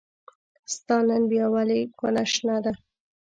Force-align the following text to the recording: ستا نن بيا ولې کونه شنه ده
ستا 0.73 0.97
نن 1.07 1.23
بيا 1.31 1.45
ولې 1.55 1.79
کونه 1.99 2.23
شنه 2.33 2.57
ده 2.63 2.73